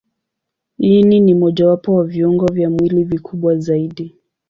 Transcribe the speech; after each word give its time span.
Ini 0.79 1.19
ni 1.19 1.33
mojawapo 1.33 1.95
wa 1.95 2.03
viungo 2.03 2.45
vya 2.53 2.69
mwili 2.69 3.03
vikubwa 3.03 3.55
zaidi. 3.57 4.15